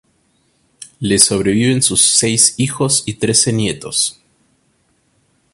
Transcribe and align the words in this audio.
Le 0.99 1.19
sobreviven 1.19 1.83
sus 1.83 2.01
seis 2.01 2.55
hijos 2.57 3.03
y 3.05 3.13
trece 3.13 3.53
nietos. 3.53 4.19